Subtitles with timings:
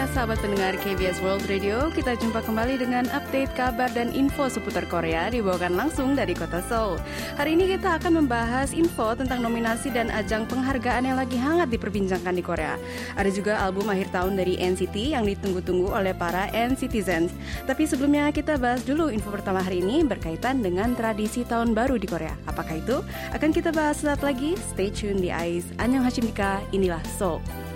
[0.00, 1.92] Sahabat pendengar KBS World Radio.
[1.92, 6.96] Kita jumpa kembali dengan update kabar dan info seputar Korea Dibawakan langsung dari kota Seoul.
[7.36, 12.32] Hari ini kita akan membahas info tentang nominasi dan ajang penghargaan yang lagi hangat diperbincangkan
[12.32, 12.80] di Korea.
[13.20, 17.36] Ada juga album akhir tahun dari NCT yang ditunggu-tunggu oleh para NCTzens
[17.68, 22.08] Tapi sebelumnya kita bahas dulu info pertama hari ini Berkaitan dengan tradisi tahun baru di
[22.08, 22.32] Korea.
[22.48, 23.04] Apakah itu?
[23.36, 24.56] Akan kita bahas saat lagi.
[24.72, 25.68] Stay tune di AIS.
[25.76, 26.24] Annyeonghaseyo
[26.72, 27.69] inilah Seoul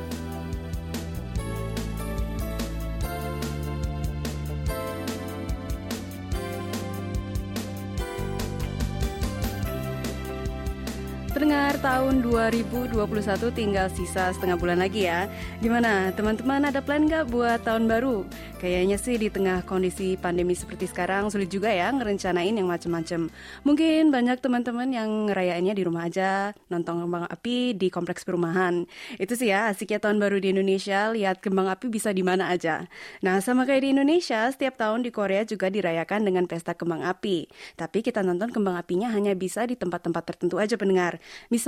[11.85, 12.97] tahun 2021
[13.53, 15.29] tinggal sisa setengah bulan lagi ya.
[15.61, 18.25] Gimana teman-teman ada plan nggak buat tahun baru?
[18.57, 23.29] Kayaknya sih di tengah kondisi pandemi seperti sekarang sulit juga ya ngerencanain yang macem-macem.
[23.69, 28.89] Mungkin banyak teman-teman yang ngerayainnya di rumah aja, nonton kembang api di kompleks perumahan.
[29.21, 32.89] Itu sih ya asiknya tahun baru di Indonesia, lihat kembang api bisa di mana aja.
[33.21, 37.45] Nah sama kayak di Indonesia, setiap tahun di Korea juga dirayakan dengan pesta kembang api.
[37.77, 41.21] Tapi kita nonton kembang apinya hanya bisa di tempat-tempat tertentu aja pendengar.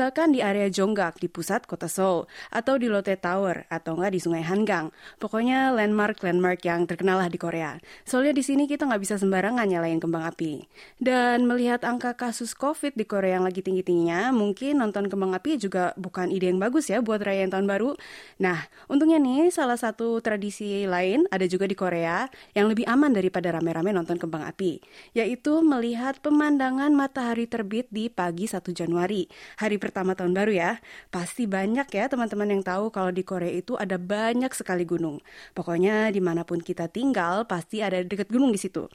[0.07, 4.23] Misalkan di area Jonggak di pusat kota Seoul, atau di Lotte Tower, atau enggak di
[4.23, 4.95] Sungai Hangang.
[5.19, 7.75] Pokoknya landmark-landmark yang terkenal lah di Korea.
[8.07, 10.63] Soalnya di sini kita nggak bisa sembarangan nyalain kembang api.
[11.03, 15.91] Dan melihat angka kasus COVID di Korea yang lagi tinggi-tingginya, mungkin nonton kembang api juga
[15.98, 17.98] bukan ide yang bagus ya buat rayain tahun baru.
[18.39, 23.51] Nah, untungnya nih salah satu tradisi lain ada juga di Korea yang lebih aman daripada
[23.59, 24.79] rame-rame nonton kembang api,
[25.19, 29.27] yaitu melihat pemandangan matahari terbit di pagi 1 Januari
[29.59, 30.70] hari pertama tahun baru ya.
[31.08, 35.22] Pasti banyak ya teman-teman yang tahu kalau di Korea itu ada banyak sekali gunung.
[35.56, 38.91] Pokoknya di mana pun kita tinggal pasti ada dekat gunung di situ.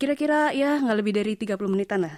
[0.00, 2.16] Kira-kira ya nggak lebih dari 30 menitan lah.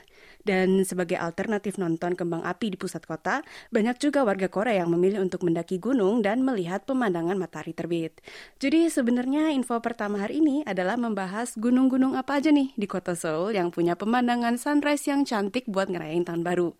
[0.48, 5.20] Dan sebagai alternatif nonton kembang api di pusat kota, banyak juga warga Korea yang memilih
[5.20, 8.22] untuk mendaki gunung dan melihat pemandangan matahari terbit.
[8.62, 13.60] Jadi sebenarnya info pertama hari ini adalah membahas gunung-gunung apa aja nih di kota Seoul
[13.60, 16.72] yang punya pemandangan sunrise yang cantik buat ngerayain tahun baru.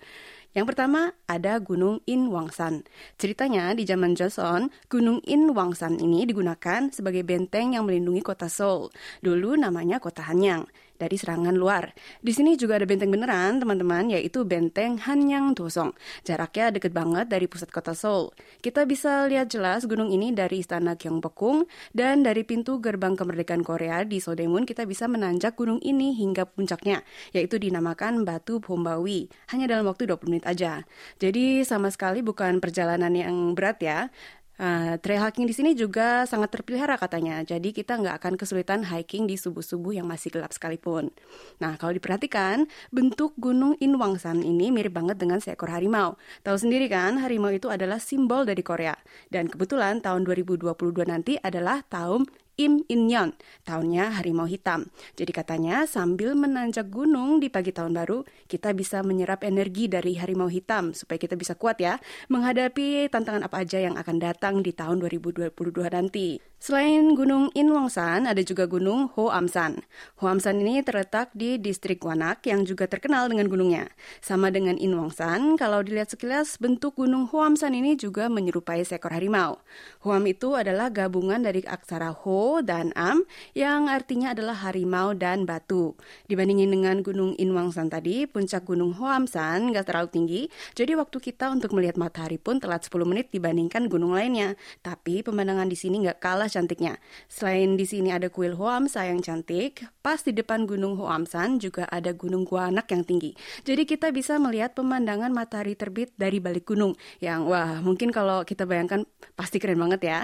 [0.56, 2.88] Yang pertama ada Gunung In Wangsan.
[3.20, 8.88] Ceritanya di zaman Joseon, Gunung In Wangsan ini digunakan sebagai benteng yang melindungi kota Seoul.
[9.20, 10.64] Dulu namanya kota Hanyang
[10.98, 11.94] dari serangan luar.
[12.20, 15.94] Di sini juga ada benteng beneran, teman-teman, yaitu benteng Hanyang Dosong.
[16.26, 18.34] Jaraknya deket banget dari pusat kota Seoul.
[18.59, 21.64] Kita bisa lihat jelas gunung ini dari Istana Gyeongbokgung
[21.94, 27.06] dan dari pintu gerbang kemerdekaan Korea di Sodemun kita bisa menanjak gunung ini hingga puncaknya,
[27.30, 29.30] yaitu dinamakan Batu Bombawi.
[29.54, 30.82] Hanya dalam waktu 20 menit aja.
[31.22, 34.10] Jadi sama sekali bukan perjalanan yang berat ya.
[34.58, 39.30] Uh, trail hiking di sini juga sangat terpelihara katanya, jadi kita nggak akan kesulitan hiking
[39.30, 41.14] di subuh-subuh yang masih gelap sekalipun.
[41.62, 46.18] Nah, kalau diperhatikan, bentuk Gunung Inwangsan ini mirip banget dengan seekor harimau.
[46.42, 48.98] Tahu sendiri kan, harimau itu adalah simbol dari Korea.
[49.30, 50.74] Dan kebetulan tahun 2022
[51.06, 52.26] nanti adalah tahun
[52.58, 54.91] Im Inyon, tahunnya harimau hitam.
[55.14, 60.50] Jadi katanya sambil menanjak gunung di pagi tahun baru, kita bisa menyerap energi dari harimau
[60.50, 64.98] hitam supaya kita bisa kuat ya menghadapi tantangan apa aja yang akan datang di tahun
[65.06, 65.54] 2022
[65.86, 66.42] nanti.
[66.58, 69.78] Selain Gunung Inwangsan, ada juga Gunung Hoamsan.
[70.19, 73.86] Hoamsan ini terletak di distrik Wanak yang juga terkenal dengan gunungnya.
[74.19, 79.62] Sama dengan Inwangsan, kalau dilihat sekilas, bentuk Gunung Hoamsan ini juga menyerupai seekor harimau.
[80.02, 83.22] Hoam itu adalah gabungan dari aksara Ho dan Am
[83.54, 85.94] yang artinya adalah harimau dan batu.
[86.26, 90.42] Dibandingin dengan Gunung Inwangsan tadi, puncak Gunung Hoamsan nggak terlalu tinggi,
[90.74, 94.58] jadi waktu kita untuk melihat matahari pun telat 10 menit dibandingkan gunung lainnya.
[94.82, 96.97] Tapi pemandangan di sini nggak kalah cantiknya.
[97.28, 102.10] Selain di sini ada kuil Hoamsa yang cantik, pas di depan Gunung Hoamsan juga ada
[102.16, 103.36] Gunung Guanak yang tinggi.
[103.62, 108.64] Jadi kita bisa melihat pemandangan matahari terbit dari balik gunung yang wah mungkin kalau kita
[108.64, 109.04] bayangkan
[109.36, 110.20] pasti keren banget ya.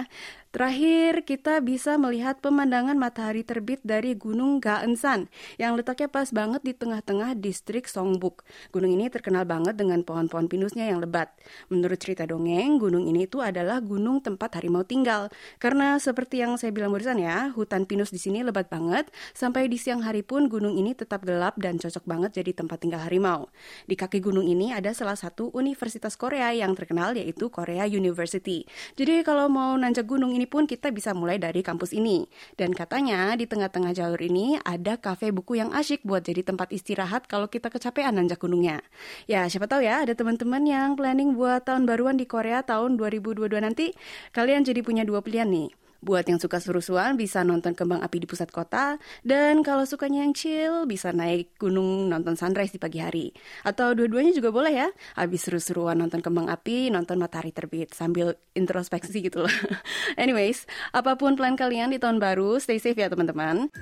[0.55, 5.27] Terakhir, kita bisa melihat pemandangan matahari terbit dari Gunung Gaensan
[5.59, 8.47] yang letaknya pas banget di tengah-tengah distrik Songbuk.
[8.71, 11.35] Gunung ini terkenal banget dengan pohon-pohon pinusnya yang lebat.
[11.67, 15.27] Menurut cerita dongeng, gunung ini itu adalah gunung tempat harimau tinggal.
[15.59, 19.75] Karena seperti yang saya bilang barusan ya, hutan pinus di sini lebat banget, sampai di
[19.75, 23.51] siang hari pun gunung ini tetap gelap dan cocok banget jadi tempat tinggal harimau.
[23.91, 28.63] Di kaki gunung ini ada salah satu universitas Korea yang terkenal yaitu Korea University.
[28.95, 32.25] Jadi kalau mau nanjak gunung ini pun kita bisa mulai dari kampus ini.
[32.57, 37.29] Dan katanya di tengah-tengah jalur ini ada kafe buku yang asyik buat jadi tempat istirahat
[37.29, 38.81] kalau kita kecapean nanjak gunungnya.
[39.29, 43.61] Ya, siapa tahu ya ada teman-teman yang planning buat tahun baruan di Korea tahun 2022
[43.61, 43.93] nanti,
[44.33, 48.27] kalian jadi punya dua pilihan nih Buat yang suka seru-seruan bisa nonton kembang api di
[48.29, 53.33] pusat kota, dan kalau sukanya yang chill bisa naik gunung nonton sunrise di pagi hari.
[53.65, 54.87] Atau dua-duanya juga boleh ya,
[55.17, 59.55] habis seru-seruan nonton kembang api, nonton matahari terbit sambil introspeksi gitu loh.
[60.21, 63.73] Anyways, apa pun plan kalian di tahun baru, stay safe ya teman-teman.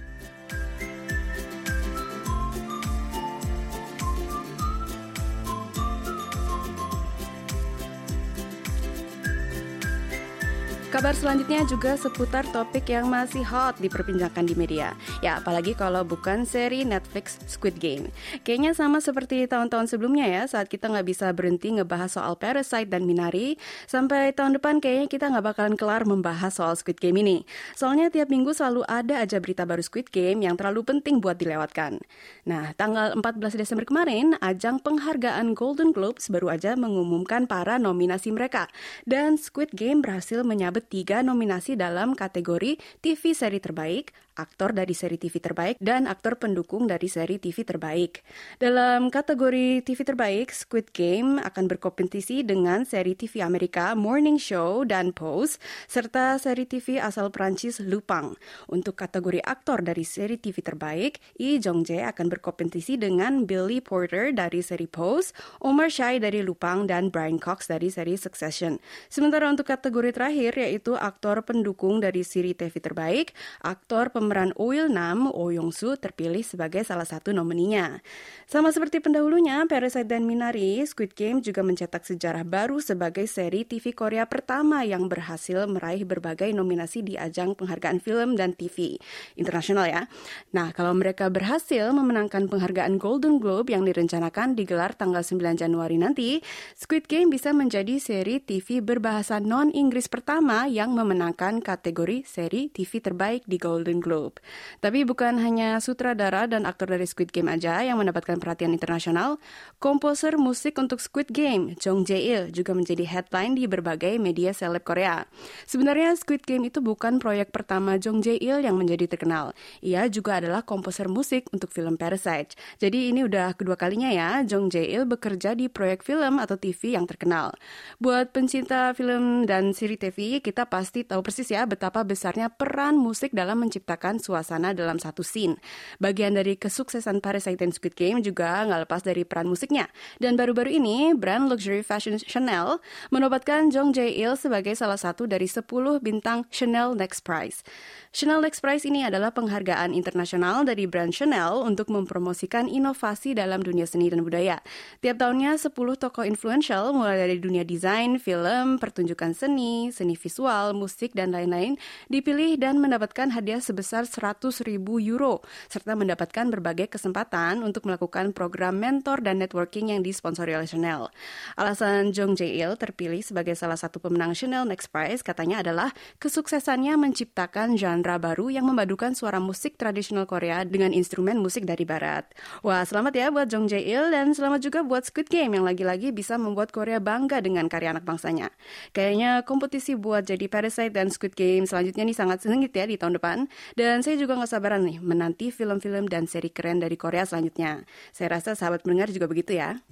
[10.93, 14.93] Kabar selanjutnya juga seputar topik yang masih hot diperbincangkan di media.
[15.25, 18.13] Ya, apalagi kalau bukan seri Netflix Squid Game.
[18.45, 23.09] Kayaknya sama seperti tahun-tahun sebelumnya ya, saat kita nggak bisa berhenti ngebahas soal Parasite dan
[23.09, 23.57] Minari,
[23.89, 27.41] sampai tahun depan kayaknya kita nggak bakalan kelar membahas soal Squid Game ini.
[27.73, 32.05] Soalnya tiap minggu selalu ada aja berita baru Squid Game yang terlalu penting buat dilewatkan.
[32.45, 38.69] Nah, tanggal 14 Desember kemarin, ajang penghargaan Golden Globes baru aja mengumumkan para nominasi mereka.
[39.09, 45.21] Dan Squid Game berhasil menyabet tiga nominasi dalam kategori TV seri terbaik, aktor dari seri
[45.21, 48.25] TV terbaik, dan aktor pendukung dari seri TV terbaik.
[48.57, 55.13] Dalam kategori TV terbaik, Squid Game akan berkompetisi dengan seri TV Amerika Morning Show dan
[55.13, 58.33] Pose, serta seri TV asal Prancis Lupang.
[58.69, 64.33] Untuk kategori aktor dari seri TV terbaik, Lee Jong Jae akan berkompetisi dengan Billy Porter
[64.33, 68.81] dari seri Pose, Omar Sy dari Lupang, dan Brian Cox dari seri Succession.
[69.09, 75.27] Sementara untuk kategori terakhir, yaitu aktor pendukung dari seri TV terbaik, aktor pemeran Oil Nam,
[75.27, 77.99] Oh Yong Soo terpilih sebagai salah satu nomininya.
[78.47, 83.91] Sama seperti pendahulunya, Parasite dan Minari, Squid Game juga mencetak sejarah baru sebagai seri TV
[83.91, 88.95] Korea pertama yang berhasil meraih berbagai nominasi di ajang penghargaan film dan TV
[89.35, 90.07] internasional ya.
[90.55, 96.39] Nah, kalau mereka berhasil memenangkan penghargaan Golden Globe yang direncanakan digelar tanggal 9 Januari nanti,
[96.79, 103.43] Squid Game bisa menjadi seri TV berbahasa non-Inggris pertama yang memenangkan kategori seri TV terbaik
[103.49, 104.12] di Golden Globe.
[104.13, 104.37] Globe.
[104.77, 109.41] Tapi bukan hanya sutradara dan aktor dari Squid Game aja yang mendapatkan perhatian internasional,
[109.81, 115.25] komposer musik untuk Squid Game, Jong Jae-il, juga menjadi headline di berbagai media seleb Korea.
[115.65, 119.57] Sebenarnya Squid Game itu bukan proyek pertama Jong Jae-il yang menjadi terkenal.
[119.81, 122.53] Ia juga adalah komposer musik untuk film Parasite.
[122.77, 127.09] Jadi ini udah kedua kalinya ya Jong Jae-il bekerja di proyek film atau TV yang
[127.09, 127.57] terkenal.
[127.97, 133.31] Buat pencinta film dan seri TV, kita pasti tahu persis ya betapa besarnya peran musik
[133.31, 135.55] dalam menciptakan menciptakan suasana dalam satu scene.
[136.03, 139.87] Bagian dari kesuksesan Parasite dan Squid Game juga nggak lepas dari peran musiknya.
[140.19, 142.83] Dan baru-baru ini, brand luxury fashion Chanel
[143.15, 145.63] menobatkan Jong Jae-il sebagai salah satu dari 10
[146.03, 147.63] bintang Chanel Next Prize.
[148.11, 153.87] Chanel Next Prize ini adalah penghargaan internasional dari brand Chanel untuk mempromosikan inovasi dalam dunia
[153.87, 154.59] seni dan budaya.
[154.99, 161.15] Tiap tahunnya 10 tokoh influential mulai dari dunia desain, film, pertunjukan seni, seni visual, musik,
[161.15, 161.79] dan lain-lain
[162.11, 168.33] dipilih dan mendapatkan hadiah sebesar sebesar 100 ribu euro, serta mendapatkan berbagai kesempatan untuk melakukan
[168.33, 171.13] program mentor dan networking yang disponsori oleh Chanel.
[171.53, 177.77] Alasan Jong Jae-il terpilih sebagai salah satu pemenang Chanel Next Prize katanya adalah kesuksesannya menciptakan
[177.77, 182.25] genre baru yang memadukan suara musik tradisional Korea dengan instrumen musik dari barat.
[182.65, 186.41] Wah, selamat ya buat Jong Jae-il dan selamat juga buat Squid Game yang lagi-lagi bisa
[186.41, 188.49] membuat Korea bangga dengan karya anak bangsanya.
[188.89, 193.21] Kayaknya kompetisi buat jadi Parasite dan Squid Game selanjutnya nih sangat sengit ya di tahun
[193.21, 193.45] depan.
[193.77, 197.83] Dan saya juga nggak sabaran nih menanti film-film dan seri keren dari Korea selanjutnya.
[198.15, 199.83] Saya rasa sahabat pendengar juga begitu ya.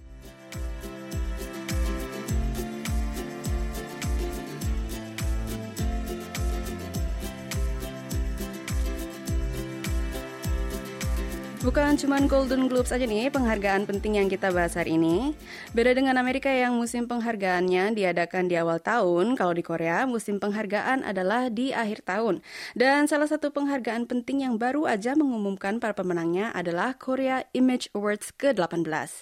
[11.62, 15.38] Bukan cuma Golden Globes aja nih penghargaan penting yang kita bahas hari ini.
[15.78, 21.06] Beda dengan Amerika yang musim penghargaannya diadakan di awal tahun, kalau di Korea musim penghargaan
[21.06, 22.42] adalah di akhir tahun.
[22.74, 28.34] Dan salah satu penghargaan penting yang baru aja mengumumkan para pemenangnya adalah Korea Image Awards
[28.42, 29.22] ke-18.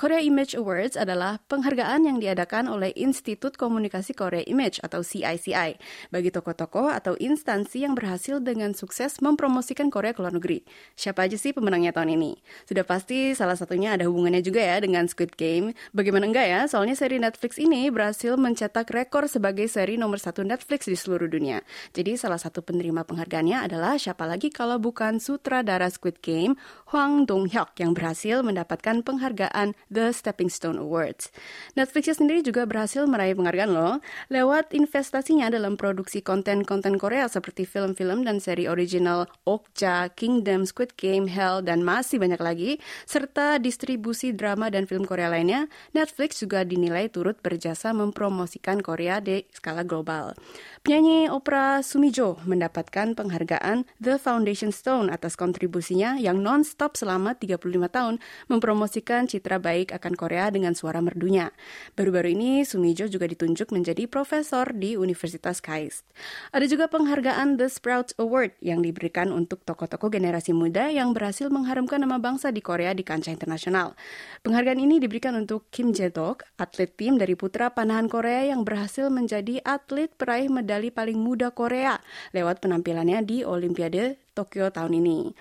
[0.00, 5.76] Korea Image Awards adalah penghargaan yang diadakan oleh Institut Komunikasi Korea Image atau CICI
[6.08, 10.64] bagi tokoh-tokoh atau instansi yang berhasil dengan sukses mempromosikan Korea ke luar negeri.
[10.96, 12.32] Siapa aja sih pemenang pemenangnya tahun ini.
[12.68, 15.72] Sudah pasti salah satunya ada hubungannya juga ya dengan Squid Game.
[15.96, 20.90] Bagaimana enggak ya, soalnya seri Netflix ini berhasil mencetak rekor sebagai seri nomor satu Netflix
[20.90, 21.64] di seluruh dunia.
[21.96, 26.58] Jadi salah satu penerima penghargaannya adalah siapa lagi kalau bukan sutradara Squid Game,
[26.92, 31.34] Hwang Dong-hyuk yang berhasil mendapatkan penghargaan The Stepping Stone Awards.
[31.74, 33.98] Netflix sendiri juga berhasil meraih penghargaan loh,
[34.30, 41.26] lewat investasinya dalam produksi konten-konten Korea seperti film-film dan seri original Okja, Kingdom, Squid Game,
[41.26, 42.70] Hell, dan masih banyak lagi,
[43.04, 49.42] serta distribusi drama dan film Korea lainnya, Netflix juga dinilai turut berjasa mempromosikan Korea di
[49.50, 50.38] skala global.
[50.86, 58.14] Penyanyi opera Sumijo mendapatkan penghargaan The Foundation Stone atas kontribusinya yang non-stop selama 35 tahun
[58.48, 61.48] mempromosikan citra baik akan Korea dengan suara merdunya.
[61.96, 66.04] Baru-baru ini Sumijo juga ditunjuk menjadi profesor di Universitas KAIST.
[66.52, 72.04] Ada juga penghargaan The Sprouts Award yang diberikan untuk tokoh-tokoh generasi muda yang berhasil mengharumkan
[72.04, 73.96] nama bangsa di Korea di kancah internasional.
[74.44, 79.64] Penghargaan ini diberikan untuk Kim Jae-dok, atlet tim dari putra panahan Korea yang berhasil menjadi
[79.64, 81.96] atlet peraih medali paling muda Korea
[82.36, 85.32] lewat penampilannya di Olimpiade Tokyo tahun ini.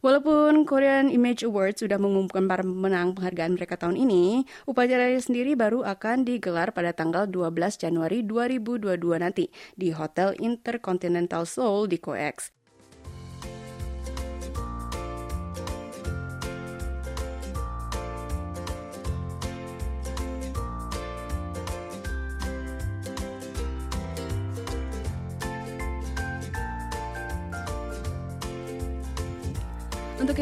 [0.00, 5.84] Walaupun Korean Image Awards sudah mengumumkan para pemenang penghargaan mereka tahun ini, upacaranya sendiri baru
[5.84, 12.59] akan digelar pada tanggal 12 Januari 2022 nanti di Hotel Intercontinental Seoul di COEX.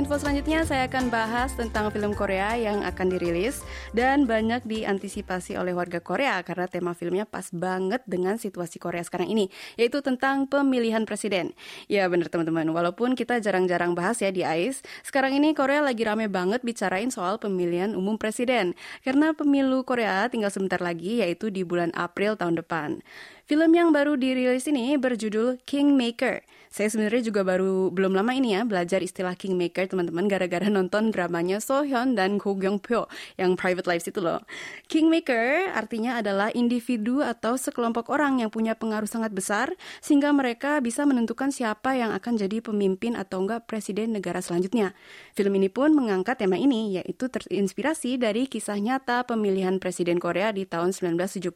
[0.08, 3.60] Info selanjutnya saya akan bahas tentang film Korea yang akan dirilis
[3.92, 9.28] dan banyak diantisipasi oleh warga Korea karena tema filmnya pas banget dengan situasi Korea sekarang
[9.28, 11.52] ini, yaitu tentang pemilihan presiden.
[11.92, 16.24] Ya benar teman-teman, walaupun kita jarang-jarang bahas ya di AIS, sekarang ini Korea lagi rame
[16.24, 18.72] banget bicarain soal pemilihan umum presiden
[19.04, 23.04] karena pemilu Korea tinggal sebentar lagi yaitu di bulan April tahun depan.
[23.48, 26.44] Film yang baru dirilis ini berjudul Kingmaker.
[26.68, 31.64] Saya sebenarnya juga baru belum lama ini ya belajar istilah kingmaker teman-teman gara-gara nonton dramanya
[31.64, 33.08] So Hyun dan Go Kyung Pyo
[33.40, 34.44] yang Private Lives itu loh.
[34.84, 39.72] Kingmaker artinya adalah individu atau sekelompok orang yang punya pengaruh sangat besar
[40.04, 44.92] sehingga mereka bisa menentukan siapa yang akan jadi pemimpin atau enggak presiden negara selanjutnya.
[45.32, 50.68] Film ini pun mengangkat tema ini yaitu terinspirasi dari kisah nyata pemilihan presiden Korea di
[50.68, 51.48] tahun 1970.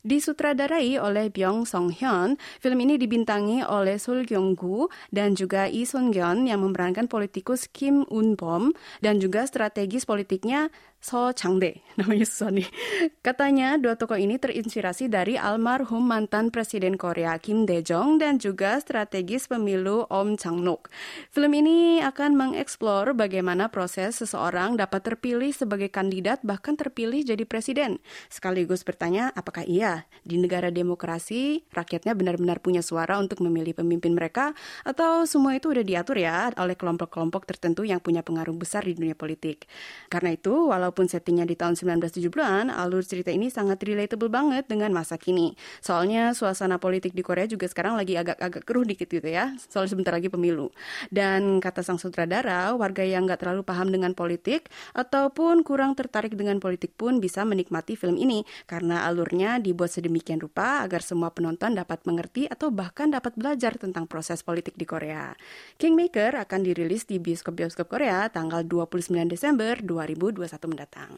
[0.00, 6.46] Disutradarai oleh Byung Song Hyun, film ini dibintangi oleh Sul Kyung-gu dan juga Lee Sun-gyeon
[6.48, 8.72] yang memerankan politikus Kim Un-bom
[9.04, 10.72] dan juga strategis politiknya
[11.04, 12.64] So Changde, namanya nih.
[13.20, 19.44] Katanya dua tokoh ini terinspirasi dari almarhum mantan Presiden Korea Kim Dae-jong dan juga strategis
[19.44, 20.88] pemilu Om Chang-nok.
[21.28, 28.00] Film ini akan mengeksplor bagaimana proses seseorang dapat terpilih sebagai kandidat bahkan terpilih jadi presiden.
[28.32, 34.56] Sekaligus bertanya apakah iya di negara demokrasi rakyatnya benar-benar punya suara untuk memilih pemimpin mereka
[34.88, 39.12] atau semua itu udah diatur ya oleh kelompok-kelompok tertentu yang punya pengaruh besar di dunia
[39.12, 39.68] politik.
[40.08, 44.94] Karena itu walau walaupun settingnya di tahun 1970-an, alur cerita ini sangat relatable banget dengan
[44.94, 45.58] masa kini.
[45.82, 50.14] Soalnya suasana politik di Korea juga sekarang lagi agak-agak keruh dikit gitu ya, soal sebentar
[50.14, 50.70] lagi pemilu.
[51.10, 56.62] Dan kata sang sutradara, warga yang nggak terlalu paham dengan politik ataupun kurang tertarik dengan
[56.62, 62.06] politik pun bisa menikmati film ini karena alurnya dibuat sedemikian rupa agar semua penonton dapat
[62.06, 65.34] mengerti atau bahkan dapat belajar tentang proses politik di Korea.
[65.74, 71.16] Kingmaker akan dirilis di bioskop-bioskop Korea tanggal 29 Desember 2021 mendatang datang.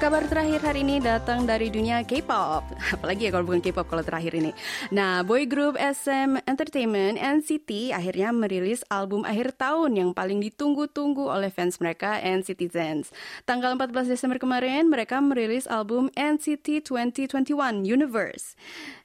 [0.00, 2.64] Kabar terakhir hari ini datang dari dunia K-pop.
[2.96, 4.50] Apalagi ya kalau bukan K-pop kalau terakhir ini.
[4.90, 11.54] Nah, boy group SM Entertainment NCT akhirnya merilis album akhir tahun yang paling ditunggu-tunggu oleh
[11.54, 13.14] fans mereka NCTzens.
[13.46, 18.58] Tanggal 14 Desember kemarin mereka merilis album NCT 2021 Universe.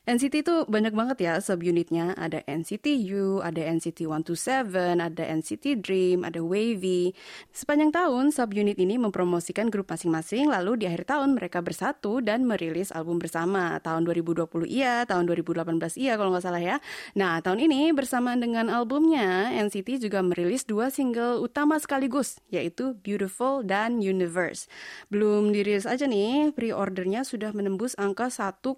[0.05, 2.13] NCT itu banyak banget ya subunitnya.
[2.13, 7.17] Ada NCT U, ada NCT 127, ada NCT Dream, ada Wavy.
[7.49, 12.93] Sepanjang tahun subunit ini mempromosikan grup masing-masing lalu di akhir tahun mereka bersatu dan merilis
[12.93, 13.74] album bersama.
[13.79, 16.77] Tahun 2020 iya, tahun 2018 iya kalau nggak salah ya.
[17.17, 23.61] Nah tahun ini bersamaan dengan albumnya NCT juga merilis dua single utama sekaligus yaitu Beautiful
[23.63, 24.67] dan Universe.
[25.11, 28.75] Belum dirilis aja nih, pre-ordernya sudah menembus angka 1,7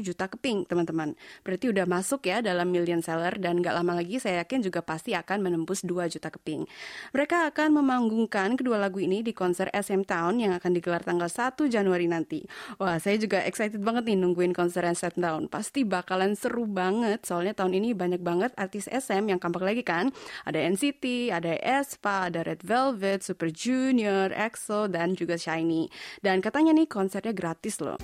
[0.00, 1.16] juta keping, teman-teman.
[1.42, 5.12] Berarti udah masuk ya dalam million seller dan gak lama lagi saya yakin juga pasti
[5.12, 6.64] akan menembus 2 juta keping.
[7.12, 11.68] Mereka akan memanggungkan kedua lagu ini di konser SM Town yang akan digelar tanggal 1
[11.68, 12.44] Januari nanti.
[12.80, 15.48] Wah, saya juga excited banget nih nungguin konser SM Town.
[15.48, 20.12] Pasti bakalan seru banget soalnya tahun ini banyak banget artis SM yang kampak lagi kan.
[20.44, 25.88] Ada NCT, ada aespa, ada Red Velvet, Super Junior, EXO, dan juga Shiny.
[26.20, 27.96] Dan katanya nih konsernya gratis loh.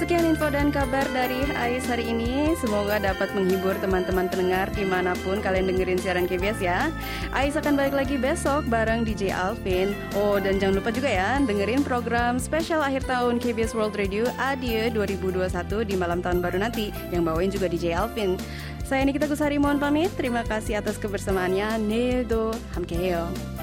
[0.00, 2.56] Sekian info dan kabar dari AIS hari ini.
[2.56, 6.88] Semoga dapat menghibur teman-teman pendengar di mana pun kalian dengerin siaran KBS ya.
[7.36, 9.92] AIS akan balik lagi besok bareng DJ Alvin.
[10.16, 14.88] Oh, dan jangan lupa juga ya dengerin program spesial akhir tahun KBS World Radio Adie
[14.88, 15.52] 2021
[15.84, 18.40] di malam tahun baru nanti yang bawain juga DJ Alvin.
[18.88, 20.08] Saya Nikita Kusari mohon pamit.
[20.16, 21.76] Terima kasih atas kebersamaannya.
[21.76, 23.59] Nedo Hamkeo.